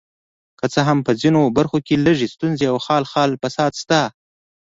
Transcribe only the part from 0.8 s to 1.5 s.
هم په ځینو